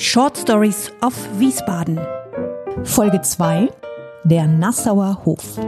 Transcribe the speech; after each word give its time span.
Short 0.00 0.38
Stories 0.38 0.92
of 1.02 1.12
Wiesbaden. 1.40 1.98
Folge 2.84 3.20
2. 3.20 3.68
Der 4.22 4.46
Nassauer 4.46 5.24
Hof. 5.24 5.58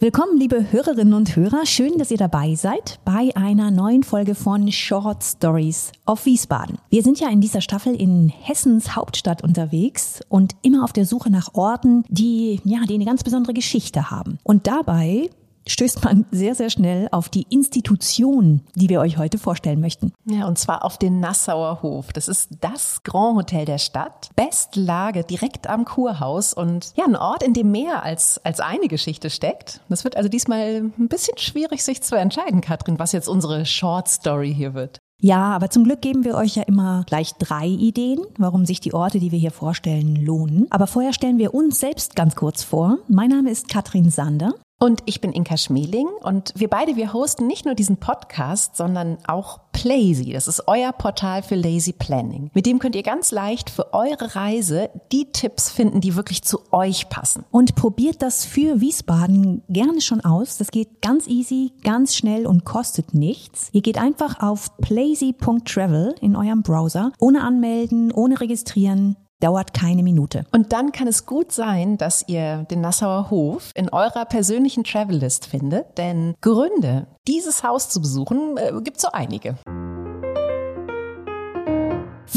Willkommen, 0.00 0.36
liebe 0.40 0.72
Hörerinnen 0.72 1.14
und 1.14 1.36
Hörer. 1.36 1.66
Schön, 1.66 1.98
dass 1.98 2.10
ihr 2.10 2.16
dabei 2.16 2.56
seid 2.56 2.98
bei 3.04 3.30
einer 3.36 3.70
neuen 3.70 4.02
Folge 4.02 4.34
von 4.34 4.72
Short 4.72 5.22
Stories 5.22 5.92
of 6.04 6.26
Wiesbaden. 6.26 6.78
Wir 6.88 7.04
sind 7.04 7.20
ja 7.20 7.28
in 7.28 7.40
dieser 7.40 7.60
Staffel 7.60 7.94
in 7.94 8.28
Hessens 8.28 8.96
Hauptstadt 8.96 9.44
unterwegs 9.44 10.20
und 10.28 10.56
immer 10.62 10.82
auf 10.82 10.92
der 10.92 11.06
Suche 11.06 11.30
nach 11.30 11.54
Orten, 11.54 12.02
die, 12.08 12.60
ja, 12.64 12.80
die 12.88 12.94
eine 12.94 13.04
ganz 13.04 13.22
besondere 13.22 13.54
Geschichte 13.54 14.10
haben. 14.10 14.40
Und 14.42 14.66
dabei 14.66 15.30
stößt 15.66 16.04
man 16.04 16.26
sehr, 16.30 16.54
sehr 16.54 16.70
schnell 16.70 17.08
auf 17.12 17.28
die 17.28 17.46
Institution, 17.50 18.62
die 18.74 18.88
wir 18.88 19.00
euch 19.00 19.18
heute 19.18 19.38
vorstellen 19.38 19.80
möchten. 19.80 20.12
Ja, 20.24 20.46
und 20.46 20.58
zwar 20.58 20.84
auf 20.84 20.98
den 20.98 21.20
Nassauer 21.20 21.82
Hof. 21.82 22.12
Das 22.12 22.28
ist 22.28 22.50
das 22.60 23.02
Grand 23.02 23.36
Hotel 23.36 23.64
der 23.64 23.78
Stadt. 23.78 24.30
Bestlage 24.36 25.24
direkt 25.24 25.68
am 25.68 25.84
Kurhaus 25.84 26.52
und 26.52 26.92
ja, 26.96 27.04
ein 27.04 27.16
Ort, 27.16 27.42
in 27.42 27.54
dem 27.54 27.70
mehr 27.70 28.02
als, 28.02 28.40
als 28.44 28.60
eine 28.60 28.88
Geschichte 28.88 29.30
steckt. 29.30 29.80
Das 29.88 30.04
wird 30.04 30.16
also 30.16 30.28
diesmal 30.28 30.90
ein 30.98 31.08
bisschen 31.08 31.38
schwierig, 31.38 31.84
sich 31.84 32.02
zu 32.02 32.16
entscheiden, 32.16 32.60
Katrin, 32.60 32.98
was 32.98 33.12
jetzt 33.12 33.28
unsere 33.28 33.66
Short 33.66 34.08
Story 34.08 34.54
hier 34.54 34.74
wird. 34.74 34.98
Ja, 35.22 35.54
aber 35.54 35.68
zum 35.68 35.84
Glück 35.84 36.00
geben 36.00 36.24
wir 36.24 36.34
euch 36.34 36.56
ja 36.56 36.62
immer 36.62 37.04
gleich 37.06 37.34
drei 37.34 37.66
Ideen, 37.66 38.20
warum 38.38 38.64
sich 38.64 38.80
die 38.80 38.94
Orte, 38.94 39.20
die 39.20 39.32
wir 39.32 39.38
hier 39.38 39.50
vorstellen, 39.50 40.16
lohnen. 40.16 40.66
Aber 40.70 40.86
vorher 40.86 41.12
stellen 41.12 41.36
wir 41.36 41.52
uns 41.52 41.78
selbst 41.78 42.16
ganz 42.16 42.36
kurz 42.36 42.62
vor. 42.62 42.98
Mein 43.06 43.28
Name 43.28 43.50
ist 43.50 43.68
Katrin 43.68 44.10
Sander. 44.10 44.54
Und 44.82 45.02
ich 45.04 45.20
bin 45.20 45.32
Inka 45.32 45.58
Schmeling 45.58 46.08
und 46.22 46.54
wir 46.56 46.68
beide, 46.68 46.96
wir 46.96 47.12
hosten 47.12 47.46
nicht 47.46 47.66
nur 47.66 47.74
diesen 47.74 47.98
Podcast, 47.98 48.76
sondern 48.76 49.18
auch 49.26 49.60
Plazy. 49.72 50.32
Das 50.32 50.48
ist 50.48 50.68
euer 50.68 50.92
Portal 50.92 51.42
für 51.42 51.54
Lazy 51.54 51.92
Planning. 51.92 52.50
Mit 52.54 52.64
dem 52.64 52.78
könnt 52.78 52.96
ihr 52.96 53.02
ganz 53.02 53.30
leicht 53.30 53.68
für 53.68 53.92
eure 53.92 54.34
Reise 54.34 54.88
die 55.12 55.30
Tipps 55.32 55.70
finden, 55.70 56.00
die 56.00 56.16
wirklich 56.16 56.44
zu 56.44 56.60
euch 56.72 57.10
passen. 57.10 57.44
Und 57.50 57.74
probiert 57.74 58.22
das 58.22 58.46
für 58.46 58.80
Wiesbaden 58.80 59.62
gerne 59.68 60.00
schon 60.00 60.22
aus. 60.22 60.56
Das 60.56 60.70
geht 60.70 61.02
ganz 61.02 61.26
easy, 61.26 61.72
ganz 61.84 62.16
schnell 62.16 62.46
und 62.46 62.64
kostet 62.64 63.12
nichts. 63.12 63.68
Ihr 63.72 63.82
geht 63.82 63.98
einfach 63.98 64.40
auf 64.40 64.74
plazy.travel 64.78 66.14
in 66.22 66.36
eurem 66.36 66.62
Browser, 66.62 67.12
ohne 67.18 67.42
anmelden, 67.42 68.12
ohne 68.12 68.40
registrieren 68.40 69.16
dauert 69.40 69.74
keine 69.74 70.02
Minute. 70.02 70.44
Und 70.52 70.72
dann 70.72 70.92
kann 70.92 71.08
es 71.08 71.26
gut 71.26 71.52
sein, 71.52 71.98
dass 71.98 72.24
ihr 72.28 72.66
den 72.70 72.80
Nassauer 72.80 73.30
Hof 73.30 73.72
in 73.74 73.88
eurer 73.88 74.24
persönlichen 74.24 74.84
Travellist 74.84 75.46
findet, 75.46 75.98
denn 75.98 76.34
Gründe, 76.40 77.06
dieses 77.26 77.62
Haus 77.64 77.88
zu 77.88 78.00
besuchen, 78.00 78.56
äh, 78.56 78.72
gibt 78.82 79.00
so 79.00 79.08
einige. 79.12 79.56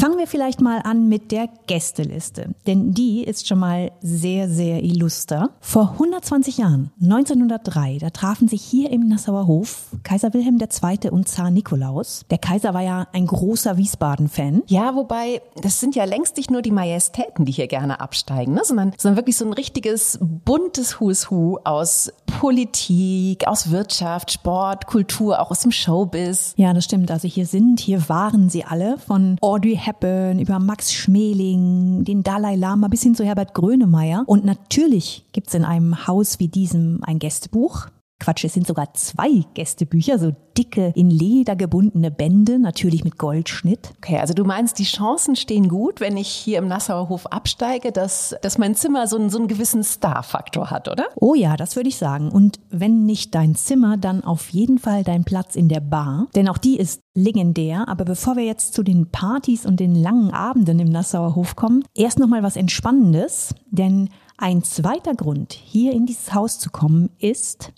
Fangen 0.04 0.18
wir 0.18 0.26
vielleicht 0.26 0.60
mal 0.60 0.80
an 0.84 1.08
mit 1.08 1.32
der 1.32 1.48
Gästeliste, 1.66 2.54
denn 2.66 2.92
die 2.92 3.24
ist 3.24 3.48
schon 3.48 3.58
mal 3.58 3.90
sehr, 4.02 4.50
sehr 4.50 4.82
illuster. 4.82 5.48
Vor 5.62 5.92
120 5.92 6.58
Jahren, 6.58 6.92
1903, 7.00 8.00
da 8.00 8.10
trafen 8.10 8.46
sich 8.46 8.60
hier 8.60 8.90
im 8.90 9.08
Nassauer 9.08 9.46
Hof 9.46 9.86
Kaiser 10.02 10.34
Wilhelm 10.34 10.60
II. 10.60 11.10
und 11.10 11.26
Zar 11.26 11.50
Nikolaus. 11.50 12.26
Der 12.30 12.36
Kaiser 12.36 12.74
war 12.74 12.82
ja 12.82 13.06
ein 13.14 13.26
großer 13.26 13.78
Wiesbaden-Fan. 13.78 14.64
Ja, 14.66 14.94
wobei, 14.94 15.40
das 15.62 15.80
sind 15.80 15.94
ja 15.94 16.04
längst 16.04 16.36
nicht 16.36 16.50
nur 16.50 16.60
die 16.60 16.70
Majestäten, 16.70 17.46
die 17.46 17.52
hier 17.52 17.66
gerne 17.66 18.00
absteigen, 18.00 18.52
ne? 18.52 18.60
sondern, 18.62 18.92
sondern 18.98 19.16
wirklich 19.16 19.38
so 19.38 19.46
ein 19.46 19.54
richtiges 19.54 20.18
buntes 20.20 21.00
Who's 21.00 21.30
Who 21.30 21.60
aus 21.64 22.12
Politik, 22.38 23.46
aus 23.46 23.70
Wirtschaft, 23.70 24.32
Sport, 24.32 24.86
Kultur, 24.86 25.40
auch 25.40 25.50
aus 25.50 25.60
dem 25.60 25.72
Showbiz. 25.72 26.54
Ja, 26.56 26.72
das 26.72 26.84
stimmt. 26.84 27.10
Also 27.10 27.28
hier 27.28 27.46
sind, 27.46 27.80
hier 27.80 28.08
waren 28.08 28.50
sie 28.50 28.64
alle 28.64 28.98
von 28.98 29.36
Audrey 29.40 29.76
Hepburn, 29.76 30.38
über 30.38 30.58
Max 30.58 30.92
Schmeling, 30.92 32.04
den 32.04 32.22
Dalai 32.22 32.56
Lama 32.56 32.88
bis 32.88 33.02
hin 33.02 33.14
zu 33.14 33.24
Herbert 33.24 33.54
Grönemeyer. 33.54 34.24
Und 34.26 34.44
natürlich 34.44 35.24
gibt's 35.32 35.54
in 35.54 35.64
einem 35.64 36.06
Haus 36.06 36.38
wie 36.38 36.48
diesem 36.48 37.00
ein 37.02 37.18
Gästebuch. 37.18 37.86
Quatsch, 38.20 38.44
es 38.44 38.54
sind 38.54 38.66
sogar 38.66 38.94
zwei 38.94 39.44
Gästebücher, 39.54 40.18
so 40.18 40.32
dicke, 40.56 40.92
in 40.94 41.10
Leder 41.10 41.56
gebundene 41.56 42.10
Bände, 42.10 42.58
natürlich 42.58 43.04
mit 43.04 43.18
Goldschnitt. 43.18 43.92
Okay, 43.98 44.18
also 44.18 44.34
du 44.34 44.44
meinst, 44.44 44.78
die 44.78 44.84
Chancen 44.84 45.36
stehen 45.36 45.68
gut, 45.68 46.00
wenn 46.00 46.16
ich 46.16 46.28
hier 46.28 46.58
im 46.58 46.68
Nassauer 46.68 47.08
Hof 47.08 47.26
absteige, 47.26 47.92
dass, 47.92 48.34
dass 48.40 48.56
mein 48.56 48.74
Zimmer 48.74 49.06
so 49.08 49.16
einen, 49.16 49.30
so 49.30 49.38
einen 49.38 49.48
gewissen 49.48 49.82
Star-Faktor 49.82 50.70
hat, 50.70 50.88
oder? 50.88 51.06
Oh 51.16 51.34
ja, 51.34 51.56
das 51.56 51.76
würde 51.76 51.88
ich 51.88 51.96
sagen. 51.96 52.30
Und 52.30 52.60
wenn 52.70 53.04
nicht 53.04 53.34
dein 53.34 53.56
Zimmer, 53.56 53.96
dann 53.96 54.22
auf 54.22 54.50
jeden 54.50 54.78
Fall 54.78 55.02
dein 55.02 55.24
Platz 55.24 55.56
in 55.56 55.68
der 55.68 55.80
Bar. 55.80 56.28
Denn 56.34 56.48
auch 56.48 56.58
die 56.58 56.78
ist 56.78 57.00
legendär. 57.14 57.88
Aber 57.88 58.04
bevor 58.04 58.36
wir 58.36 58.44
jetzt 58.44 58.74
zu 58.74 58.82
den 58.82 59.10
Partys 59.10 59.66
und 59.66 59.80
den 59.80 59.94
langen 59.94 60.30
Abenden 60.30 60.78
im 60.78 60.88
Nassauer 60.88 61.34
Hof 61.34 61.56
kommen, 61.56 61.84
erst 61.94 62.18
nochmal 62.18 62.42
was 62.42 62.56
Entspannendes. 62.56 63.54
Denn 63.70 64.08
ein 64.36 64.62
zweiter 64.62 65.14
Grund, 65.14 65.52
hier 65.52 65.92
in 65.92 66.06
dieses 66.06 66.34
Haus 66.34 66.58
zu 66.58 66.70
kommen, 66.70 67.10
ist, 67.18 67.72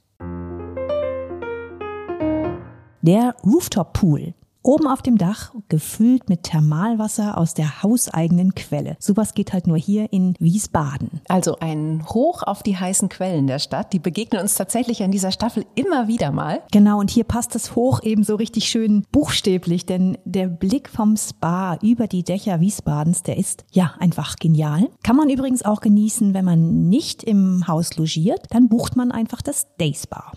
der 3.06 3.36
Rooftop 3.44 3.92
Pool. 3.92 4.34
Oben 4.64 4.88
auf 4.88 5.00
dem 5.00 5.16
Dach, 5.16 5.54
gefüllt 5.68 6.28
mit 6.28 6.42
Thermalwasser 6.42 7.38
aus 7.38 7.54
der 7.54 7.84
hauseigenen 7.84 8.56
Quelle. 8.56 8.96
Sowas 8.98 9.34
geht 9.34 9.52
halt 9.52 9.68
nur 9.68 9.76
hier 9.76 10.12
in 10.12 10.34
Wiesbaden. 10.40 11.20
Also 11.28 11.60
ein 11.60 12.04
Hoch 12.08 12.42
auf 12.42 12.64
die 12.64 12.76
heißen 12.76 13.08
Quellen 13.08 13.46
der 13.46 13.60
Stadt. 13.60 13.92
Die 13.92 14.00
begegnen 14.00 14.42
uns 14.42 14.56
tatsächlich 14.56 15.04
an 15.04 15.12
dieser 15.12 15.30
Staffel 15.30 15.64
immer 15.76 16.08
wieder 16.08 16.32
mal. 16.32 16.62
Genau, 16.72 16.98
und 16.98 17.10
hier 17.10 17.22
passt 17.22 17.54
das 17.54 17.76
Hoch 17.76 18.02
eben 18.02 18.24
so 18.24 18.34
richtig 18.34 18.64
schön 18.64 19.06
buchstäblich, 19.12 19.86
denn 19.86 20.18
der 20.24 20.48
Blick 20.48 20.88
vom 20.88 21.16
Spa 21.16 21.78
über 21.80 22.08
die 22.08 22.24
Dächer 22.24 22.58
Wiesbadens, 22.58 23.22
der 23.22 23.36
ist 23.36 23.64
ja 23.70 23.94
einfach 24.00 24.34
genial. 24.34 24.88
Kann 25.04 25.14
man 25.14 25.30
übrigens 25.30 25.64
auch 25.64 25.80
genießen, 25.80 26.34
wenn 26.34 26.44
man 26.44 26.88
nicht 26.88 27.22
im 27.22 27.68
Haus 27.68 27.96
logiert, 27.96 28.46
dann 28.50 28.68
bucht 28.68 28.96
man 28.96 29.12
einfach 29.12 29.42
das 29.42 29.68
Day 29.76 29.94
Spa. 29.94 30.32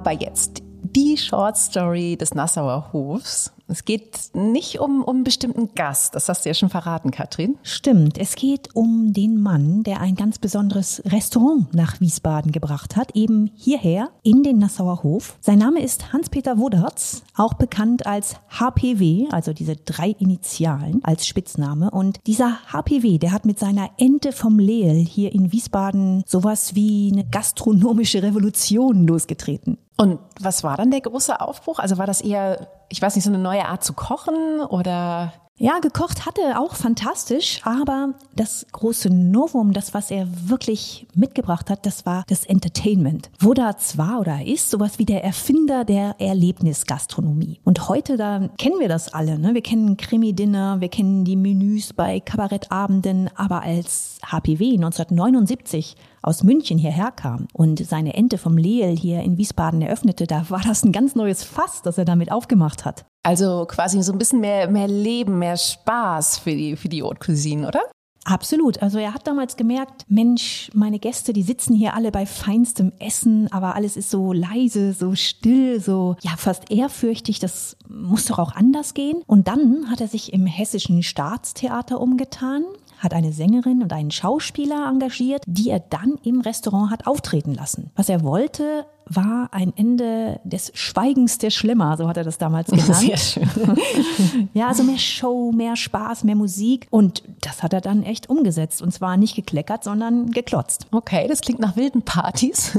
Aber 0.00 0.12
jetzt 0.12 0.62
die 0.82 1.18
Short 1.18 1.58
Story 1.58 2.16
des 2.16 2.34
Nassauer 2.34 2.90
Hofs. 2.94 3.52
Es 3.70 3.84
geht 3.84 4.18
nicht 4.34 4.80
um, 4.80 5.02
um 5.02 5.16
einen 5.16 5.24
bestimmten 5.24 5.74
Gast, 5.74 6.14
das 6.14 6.28
hast 6.28 6.44
du 6.44 6.50
ja 6.50 6.54
schon 6.54 6.70
verraten, 6.70 7.10
Katrin. 7.10 7.56
Stimmt, 7.62 8.18
es 8.18 8.34
geht 8.34 8.74
um 8.74 9.12
den 9.12 9.40
Mann, 9.40 9.82
der 9.84 10.00
ein 10.00 10.16
ganz 10.16 10.38
besonderes 10.38 11.02
Restaurant 11.06 11.72
nach 11.74 12.00
Wiesbaden 12.00 12.52
gebracht 12.52 12.96
hat, 12.96 13.14
eben 13.14 13.50
hierher 13.54 14.10
in 14.22 14.42
den 14.42 14.58
Nassauer 14.58 15.02
Hof. 15.02 15.36
Sein 15.40 15.58
Name 15.58 15.82
ist 15.82 16.12
Hans-Peter 16.12 16.58
Wodarts, 16.58 17.22
auch 17.36 17.54
bekannt 17.54 18.06
als 18.06 18.36
HPW, 18.48 19.28
also 19.30 19.52
diese 19.52 19.76
drei 19.76 20.10
Initialen 20.18 21.00
als 21.04 21.26
Spitzname. 21.26 21.90
Und 21.90 22.18
dieser 22.26 22.58
HPW, 22.72 23.18
der 23.18 23.32
hat 23.32 23.44
mit 23.44 23.58
seiner 23.58 23.90
Ente 23.98 24.32
vom 24.32 24.58
Leel 24.58 24.94
hier 24.94 25.32
in 25.32 25.52
Wiesbaden 25.52 26.24
sowas 26.26 26.74
wie 26.74 27.10
eine 27.12 27.24
gastronomische 27.24 28.22
Revolution 28.22 29.06
losgetreten. 29.06 29.78
Und 29.96 30.18
was 30.40 30.64
war 30.64 30.78
dann 30.78 30.90
der 30.90 31.02
große 31.02 31.40
Aufbruch? 31.40 31.78
Also 31.78 31.98
war 31.98 32.06
das 32.06 32.22
eher, 32.22 32.68
ich 32.90 33.00
weiß 33.00 33.14
nicht, 33.14 33.24
so 33.24 33.30
eine 33.30 33.38
neue 33.38 33.64
Art 33.66 33.82
zu 33.82 33.94
kochen 33.94 34.60
oder? 34.60 35.32
Ja, 35.62 35.78
gekocht 35.78 36.24
hatte 36.24 36.58
auch 36.58 36.74
fantastisch, 36.74 37.60
aber 37.64 38.14
das 38.34 38.66
große 38.72 39.10
Novum, 39.10 39.74
das, 39.74 39.92
was 39.92 40.10
er 40.10 40.26
wirklich 40.48 41.06
mitgebracht 41.14 41.68
hat, 41.68 41.84
das 41.84 42.06
war 42.06 42.24
das 42.28 42.46
Entertainment. 42.46 43.30
Wodarts 43.38 43.98
war 43.98 44.20
oder 44.20 44.42
ist 44.42 44.70
sowas 44.70 44.98
wie 44.98 45.04
der 45.04 45.22
Erfinder 45.22 45.84
der 45.84 46.14
Erlebnisgastronomie. 46.18 47.60
Und 47.62 47.90
heute, 47.90 48.16
da 48.16 48.48
kennen 48.56 48.80
wir 48.80 48.88
das 48.88 49.12
alle. 49.12 49.38
Ne? 49.38 49.52
Wir 49.52 49.60
kennen 49.60 49.98
Krimi-Dinner, 49.98 50.80
wir 50.80 50.88
kennen 50.88 51.26
die 51.26 51.36
Menüs 51.36 51.92
bei 51.92 52.20
Kabarettabenden, 52.20 53.28
aber 53.34 53.60
als 53.60 54.18
HPW 54.24 54.76
1979 54.76 55.94
aus 56.22 56.42
München 56.42 56.78
hierher 56.78 57.10
kam 57.10 57.48
und 57.52 57.84
seine 57.84 58.14
Ente 58.14 58.38
vom 58.38 58.56
Leel 58.56 58.96
hier 58.96 59.20
in 59.20 59.36
Wiesbaden 59.36 59.82
eröffnete, 59.82 60.26
da 60.26 60.48
war 60.48 60.62
das 60.66 60.86
ein 60.86 60.92
ganz 60.92 61.14
neues 61.14 61.44
Fass, 61.44 61.82
das 61.82 61.98
er 61.98 62.06
damit 62.06 62.32
aufgemacht 62.32 62.86
hat. 62.86 63.04
Also 63.22 63.66
quasi 63.66 64.02
so 64.02 64.12
ein 64.12 64.18
bisschen 64.18 64.40
mehr, 64.40 64.68
mehr 64.68 64.88
Leben, 64.88 65.38
mehr 65.38 65.56
Spaß 65.56 66.38
für 66.38 66.52
die, 66.52 66.76
für 66.76 66.88
die 66.88 67.02
Haute 67.02 67.18
Cuisine, 67.18 67.68
oder? 67.68 67.82
Absolut. 68.24 68.82
Also 68.82 68.98
er 68.98 69.14
hat 69.14 69.26
damals 69.26 69.56
gemerkt, 69.56 70.04
Mensch, 70.08 70.70
meine 70.74 70.98
Gäste, 70.98 71.32
die 71.32 71.42
sitzen 71.42 71.74
hier 71.74 71.94
alle 71.94 72.12
bei 72.12 72.26
feinstem 72.26 72.92
Essen, 72.98 73.50
aber 73.50 73.74
alles 73.74 73.96
ist 73.96 74.10
so 74.10 74.32
leise, 74.32 74.92
so 74.92 75.14
still, 75.14 75.80
so 75.80 76.16
ja 76.20 76.32
fast 76.36 76.70
ehrfürchtig. 76.70 77.38
Das 77.40 77.76
muss 77.88 78.26
doch 78.26 78.38
auch 78.38 78.54
anders 78.54 78.94
gehen. 78.94 79.22
Und 79.26 79.48
dann 79.48 79.90
hat 79.90 80.00
er 80.00 80.08
sich 80.08 80.32
im 80.32 80.46
hessischen 80.46 81.02
Staatstheater 81.02 82.00
umgetan, 82.00 82.64
hat 83.00 83.14
eine 83.14 83.32
Sängerin 83.32 83.82
und 83.82 83.92
einen 83.92 84.10
Schauspieler 84.10 84.88
engagiert, 84.88 85.42
die 85.46 85.70
er 85.70 85.80
dann 85.80 86.18
im 86.22 86.40
Restaurant 86.42 86.90
hat 86.90 87.06
auftreten 87.06 87.54
lassen. 87.54 87.90
Was 87.96 88.08
er 88.08 88.22
wollte, 88.22 88.86
war 89.06 89.48
ein 89.52 89.72
Ende 89.76 90.38
des 90.44 90.70
Schweigens 90.74 91.38
der 91.38 91.50
Schlimmer, 91.50 91.96
so 91.96 92.06
hat 92.06 92.16
er 92.16 92.24
das 92.24 92.38
damals 92.38 92.70
genannt. 92.70 92.94
Sehr 92.94 93.16
schön. 93.16 93.48
ja, 94.54 94.68
also 94.68 94.84
mehr 94.84 94.98
Show, 94.98 95.50
mehr 95.50 95.76
Spaß, 95.76 96.24
mehr 96.24 96.36
Musik. 96.36 96.86
Und 96.90 97.22
das 97.40 97.62
hat 97.62 97.72
er 97.72 97.80
dann 97.80 98.04
echt 98.04 98.28
umgesetzt. 98.28 98.82
Und 98.82 98.92
zwar 98.92 99.16
nicht 99.16 99.34
gekleckert, 99.34 99.82
sondern 99.82 100.30
geklotzt. 100.30 100.86
Okay, 100.92 101.26
das 101.26 101.40
klingt 101.40 101.58
nach 101.58 101.76
wilden 101.76 102.02
Partys. 102.02 102.78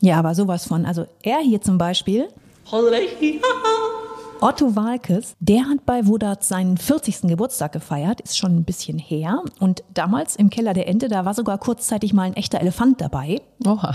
ja, 0.00 0.18
aber 0.18 0.34
sowas 0.34 0.66
von. 0.66 0.84
Also 0.84 1.06
er 1.22 1.38
hier 1.38 1.62
zum 1.62 1.78
Beispiel. 1.78 2.28
Otto 4.42 4.74
Walkes, 4.74 5.36
der 5.38 5.68
hat 5.68 5.86
bei 5.86 6.04
Wodat 6.08 6.42
seinen 6.42 6.76
40. 6.76 7.28
Geburtstag 7.28 7.70
gefeiert, 7.70 8.20
ist 8.22 8.36
schon 8.36 8.56
ein 8.56 8.64
bisschen 8.64 8.98
her. 8.98 9.40
Und 9.60 9.84
damals 9.94 10.34
im 10.34 10.50
Keller 10.50 10.74
der 10.74 10.88
Ente, 10.88 11.06
da 11.06 11.24
war 11.24 11.32
sogar 11.32 11.58
kurzzeitig 11.58 12.12
mal 12.12 12.24
ein 12.24 12.34
echter 12.34 12.60
Elefant 12.60 13.00
dabei. 13.00 13.40
Oha. 13.64 13.94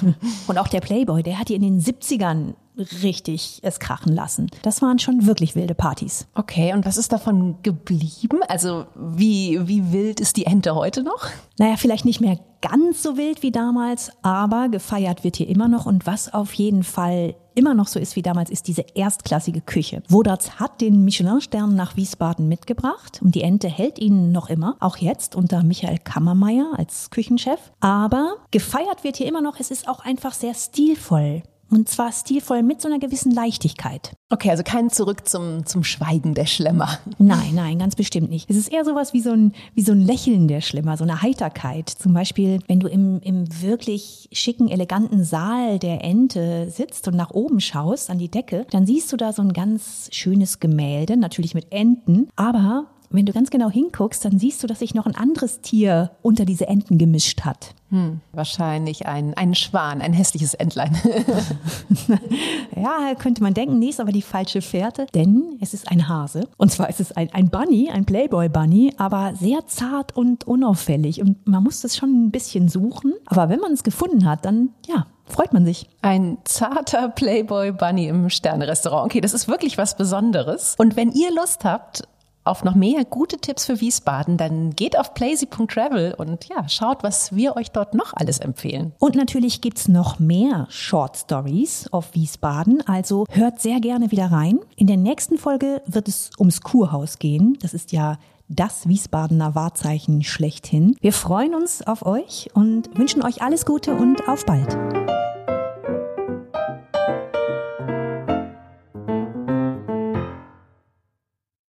und 0.46 0.56
auch 0.56 0.68
der 0.68 0.78
Playboy, 0.78 1.24
der 1.24 1.40
hat 1.40 1.48
hier 1.48 1.56
in 1.56 1.62
den 1.62 1.80
70ern 1.80 2.54
richtig 3.02 3.58
es 3.62 3.80
krachen 3.80 4.14
lassen. 4.14 4.46
Das 4.62 4.82
waren 4.82 5.00
schon 5.00 5.26
wirklich 5.26 5.56
wilde 5.56 5.74
Partys. 5.74 6.28
Okay, 6.36 6.72
und 6.74 6.86
was 6.86 6.96
ist 6.96 7.10
davon 7.10 7.56
geblieben? 7.64 8.38
Also 8.46 8.86
wie, 8.94 9.58
wie 9.66 9.92
wild 9.92 10.20
ist 10.20 10.36
die 10.36 10.46
Ente 10.46 10.76
heute 10.76 11.02
noch? 11.02 11.26
Naja, 11.58 11.74
vielleicht 11.76 12.04
nicht 12.04 12.20
mehr 12.20 12.38
ganz 12.60 13.02
so 13.02 13.16
wild 13.16 13.42
wie 13.42 13.50
damals, 13.50 14.12
aber 14.22 14.68
gefeiert 14.68 15.24
wird 15.24 15.36
hier 15.36 15.48
immer 15.48 15.66
noch. 15.66 15.86
Und 15.86 16.06
was 16.06 16.32
auf 16.32 16.52
jeden 16.54 16.84
Fall 16.84 17.34
immer 17.58 17.74
noch 17.74 17.88
so 17.88 17.98
ist 17.98 18.14
wie 18.14 18.22
damals, 18.22 18.50
ist 18.50 18.68
diese 18.68 18.84
erstklassige 18.94 19.60
Küche. 19.60 20.02
Wodatz 20.08 20.50
hat 20.60 20.80
den 20.80 21.04
Michelin-Stern 21.04 21.74
nach 21.74 21.96
Wiesbaden 21.96 22.46
mitgebracht 22.46 23.18
und 23.20 23.34
die 23.34 23.42
Ente 23.42 23.68
hält 23.68 23.98
ihn 23.98 24.30
noch 24.30 24.48
immer, 24.48 24.76
auch 24.78 24.96
jetzt 24.96 25.34
unter 25.34 25.64
Michael 25.64 25.98
Kammermeier 25.98 26.70
als 26.76 27.10
Küchenchef. 27.10 27.58
Aber 27.80 28.36
gefeiert 28.52 29.02
wird 29.02 29.16
hier 29.16 29.26
immer 29.26 29.42
noch, 29.42 29.58
es 29.58 29.72
ist 29.72 29.88
auch 29.88 30.04
einfach 30.04 30.34
sehr 30.34 30.54
stilvoll. 30.54 31.42
Und 31.70 31.88
zwar 31.88 32.12
stilvoll 32.12 32.62
mit 32.62 32.80
so 32.80 32.88
einer 32.88 32.98
gewissen 32.98 33.32
Leichtigkeit. 33.32 34.14
Okay, 34.30 34.50
also 34.50 34.62
kein 34.62 34.90
Zurück 34.90 35.28
zum, 35.28 35.66
zum 35.66 35.84
Schweigen 35.84 36.34
der 36.34 36.46
Schlemmer. 36.46 36.98
Nein, 37.18 37.54
nein, 37.54 37.78
ganz 37.78 37.94
bestimmt 37.94 38.30
nicht. 38.30 38.48
Es 38.50 38.56
ist 38.56 38.72
eher 38.72 38.84
sowas 38.84 39.12
wie 39.12 39.20
so 39.20 39.32
ein, 39.32 39.52
wie 39.74 39.82
so 39.82 39.92
ein 39.92 40.00
Lächeln 40.00 40.48
der 40.48 40.60
Schlemmer, 40.60 40.96
so 40.96 41.04
eine 41.04 41.22
Heiterkeit. 41.22 41.88
Zum 41.90 42.14
Beispiel, 42.14 42.60
wenn 42.68 42.80
du 42.80 42.88
im, 42.88 43.20
im 43.20 43.46
wirklich 43.62 44.28
schicken, 44.32 44.68
eleganten 44.68 45.24
Saal 45.24 45.78
der 45.78 46.02
Ente 46.04 46.70
sitzt 46.70 47.06
und 47.08 47.16
nach 47.16 47.30
oben 47.30 47.60
schaust 47.60 48.10
an 48.10 48.18
die 48.18 48.30
Decke, 48.30 48.66
dann 48.70 48.86
siehst 48.86 49.12
du 49.12 49.16
da 49.16 49.32
so 49.32 49.42
ein 49.42 49.52
ganz 49.52 50.08
schönes 50.12 50.60
Gemälde, 50.60 51.16
natürlich 51.16 51.54
mit 51.54 51.72
Enten, 51.72 52.28
aber 52.36 52.86
wenn 53.10 53.26
du 53.26 53.32
ganz 53.32 53.50
genau 53.50 53.70
hinguckst, 53.70 54.24
dann 54.24 54.38
siehst 54.38 54.62
du, 54.62 54.66
dass 54.66 54.80
sich 54.80 54.94
noch 54.94 55.06
ein 55.06 55.14
anderes 55.14 55.60
Tier 55.60 56.10
unter 56.22 56.44
diese 56.44 56.68
Enten 56.68 56.98
gemischt 56.98 57.42
hat. 57.42 57.74
Hm, 57.90 58.20
wahrscheinlich 58.32 59.06
ein, 59.06 59.32
ein 59.34 59.54
Schwan, 59.54 60.02
ein 60.02 60.12
hässliches 60.12 60.52
Entlein. 60.52 60.94
ja, 62.76 63.14
könnte 63.18 63.42
man 63.42 63.54
denken, 63.54 63.78
nee, 63.78 63.88
ist 63.88 64.00
aber 64.00 64.12
die 64.12 64.22
falsche 64.22 64.60
Fährte, 64.60 65.06
denn 65.14 65.56
es 65.60 65.72
ist 65.72 65.90
ein 65.90 66.06
Hase. 66.06 66.48
Und 66.58 66.70
zwar 66.70 66.90
ist 66.90 67.00
es 67.00 67.12
ein, 67.12 67.32
ein 67.32 67.48
Bunny, 67.48 67.90
ein 67.90 68.04
Playboy-Bunny, 68.04 68.94
aber 68.98 69.32
sehr 69.34 69.66
zart 69.66 70.14
und 70.14 70.46
unauffällig. 70.46 71.22
Und 71.22 71.46
man 71.46 71.62
muss 71.62 71.80
das 71.80 71.96
schon 71.96 72.26
ein 72.26 72.30
bisschen 72.30 72.68
suchen. 72.68 73.14
Aber 73.24 73.48
wenn 73.48 73.60
man 73.60 73.72
es 73.72 73.82
gefunden 73.82 74.26
hat, 74.26 74.44
dann, 74.44 74.70
ja, 74.86 75.06
freut 75.24 75.54
man 75.54 75.64
sich. 75.64 75.88
Ein 76.02 76.36
zarter 76.44 77.08
Playboy 77.08 77.72
Bunny 77.72 78.08
im 78.08 78.28
Sterne-Restaurant. 78.28 79.06
Okay, 79.06 79.22
das 79.22 79.32
ist 79.32 79.48
wirklich 79.48 79.78
was 79.78 79.96
Besonderes. 79.96 80.74
Und 80.76 80.96
wenn 80.96 81.12
ihr 81.12 81.34
Lust 81.34 81.64
habt, 81.64 82.02
auf 82.48 82.64
noch 82.64 82.74
mehr 82.74 83.04
gute 83.04 83.38
Tipps 83.38 83.66
für 83.66 83.80
Wiesbaden, 83.80 84.36
dann 84.36 84.70
geht 84.74 84.98
auf 84.98 85.14
playsy.travel 85.14 86.14
und 86.16 86.46
ja, 86.48 86.68
schaut, 86.68 87.02
was 87.02 87.34
wir 87.34 87.56
euch 87.56 87.70
dort 87.70 87.94
noch 87.94 88.14
alles 88.14 88.38
empfehlen. 88.38 88.92
Und 88.98 89.14
natürlich 89.14 89.60
gibt 89.60 89.78
es 89.78 89.88
noch 89.88 90.18
mehr 90.18 90.66
Short 90.70 91.16
Stories 91.16 91.88
auf 91.92 92.14
Wiesbaden, 92.14 92.86
also 92.86 93.26
hört 93.30 93.60
sehr 93.60 93.80
gerne 93.80 94.10
wieder 94.10 94.32
rein. 94.32 94.58
In 94.76 94.86
der 94.86 94.96
nächsten 94.96 95.38
Folge 95.38 95.82
wird 95.86 96.08
es 96.08 96.30
ums 96.38 96.60
Kurhaus 96.60 97.18
gehen. 97.18 97.58
Das 97.60 97.74
ist 97.74 97.92
ja 97.92 98.18
das 98.48 98.88
Wiesbadener 98.88 99.54
Wahrzeichen 99.54 100.24
schlechthin. 100.24 100.96
Wir 101.00 101.12
freuen 101.12 101.54
uns 101.54 101.86
auf 101.86 102.04
euch 102.04 102.48
und 102.54 102.96
wünschen 102.98 103.22
euch 103.22 103.42
alles 103.42 103.66
Gute 103.66 103.94
und 103.94 104.26
auf 104.26 104.46
bald. 104.46 104.76